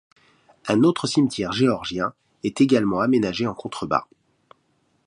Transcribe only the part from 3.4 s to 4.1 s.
en contrebas.